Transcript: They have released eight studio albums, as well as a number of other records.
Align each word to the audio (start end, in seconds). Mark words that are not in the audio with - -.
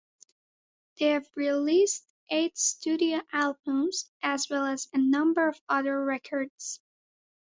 They 0.97 1.09
have 1.09 1.27
released 1.35 2.03
eight 2.31 2.57
studio 2.57 3.21
albums, 3.31 4.09
as 4.23 4.49
well 4.49 4.65
as 4.65 4.87
a 4.93 4.97
number 4.97 5.47
of 5.47 5.61
other 5.69 6.03
records. 6.03 6.81